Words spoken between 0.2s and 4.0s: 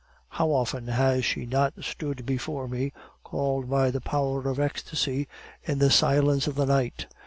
"How often has she not stood before me, called by